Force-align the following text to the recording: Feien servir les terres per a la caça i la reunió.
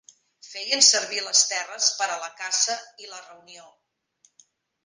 Feien 0.45 0.81
servir 0.87 1.19
les 1.25 1.43
terres 1.51 1.91
per 1.99 2.09
a 2.13 2.17
la 2.23 2.31
caça 2.39 2.81
i 3.05 3.13
la 3.13 3.23
reunió. 3.29 3.71